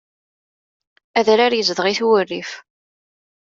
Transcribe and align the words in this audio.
Adrar 1.19 1.53
izdeɣ-it 1.55 1.99
wurrif. 2.05 2.51